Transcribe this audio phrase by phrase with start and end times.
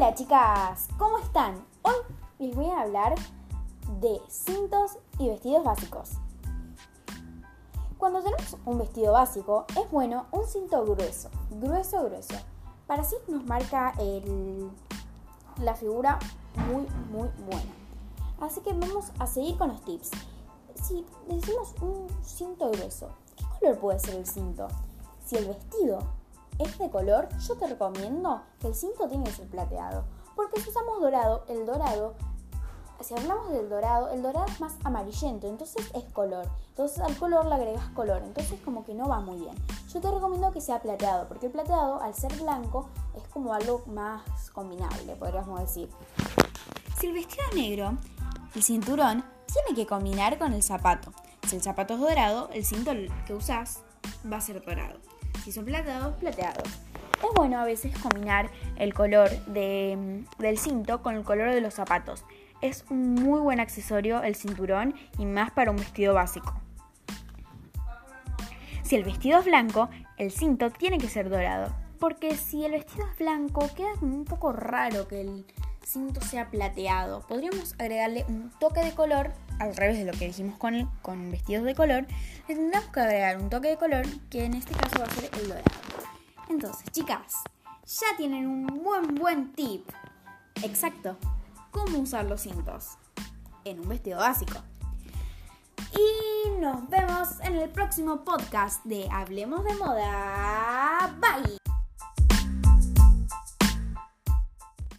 [0.00, 1.56] Hola chicas, ¿cómo están?
[1.82, 1.96] Hoy
[2.38, 3.16] les voy a hablar
[3.98, 6.10] de cintos y vestidos básicos.
[7.98, 12.36] Cuando tenemos un vestido básico, es bueno un cinto grueso, grueso, grueso.
[12.86, 13.92] Para así nos marca
[15.60, 16.20] la figura
[16.70, 17.72] muy, muy buena.
[18.40, 20.12] Así que vamos a seguir con los tips.
[20.80, 24.68] Si decimos un cinto grueso, ¿qué color puede ser el cinto?
[25.26, 26.17] Si el vestido
[26.58, 30.04] es de color, yo te recomiendo que el cinto tiene que ser plateado.
[30.34, 32.14] Porque si usamos dorado, el dorado,
[33.00, 36.48] si hablamos del dorado, el dorado es más amarillento, entonces es color.
[36.70, 39.54] Entonces al color le agregas color, entonces como que no va muy bien.
[39.92, 43.82] Yo te recomiendo que sea plateado, porque el plateado al ser blanco es como algo
[43.86, 45.88] más combinable, podríamos decir.
[46.98, 47.96] Si el vestido es negro,
[48.54, 51.12] el cinturón tiene que combinar con el zapato.
[51.46, 52.92] Si el zapato es dorado, el cinto
[53.26, 53.80] que usas
[54.30, 54.98] va a ser dorado.
[55.48, 56.62] Si son plateados, plateados.
[56.66, 62.26] Es bueno a veces combinar el color del cinto con el color de los zapatos.
[62.60, 66.52] Es un muy buen accesorio el cinturón y más para un vestido básico.
[68.82, 71.74] Si el vestido es blanco, el cinto tiene que ser dorado.
[71.98, 75.46] Porque si el vestido es blanco, queda un poco raro que el
[75.88, 77.22] cinto sea plateado.
[77.26, 81.64] Podríamos agregarle un toque de color, al revés de lo que dijimos con, con vestidos
[81.64, 82.06] de color,
[82.46, 85.30] le tendremos que agregar un toque de color que en este caso va a ser
[85.40, 85.64] el dorado.
[86.48, 87.36] Entonces, chicas,
[87.86, 89.88] ya tienen un buen buen tip.
[90.62, 91.16] Exacto,
[91.70, 92.98] cómo usar los cintos
[93.64, 94.58] en un vestido básico.
[95.92, 101.16] Y nos vemos en el próximo podcast de Hablemos de Moda.
[101.18, 101.67] Bye.